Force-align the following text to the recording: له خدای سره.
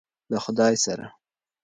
له 0.31 0.37
خدای 0.45 0.75
سره. 0.85 1.05